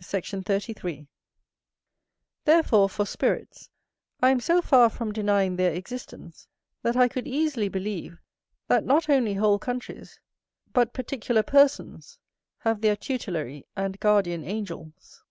[0.00, 0.28] Sect.
[0.46, 1.06] 33.
[2.46, 3.68] Therefore, for spirits,
[4.22, 6.48] I am so far from denying their existence,
[6.80, 8.16] that I could easily believe,
[8.68, 10.18] that not only whole countries,
[10.72, 12.18] but particular persons,
[12.60, 15.24] have their tutelary and guardian angels.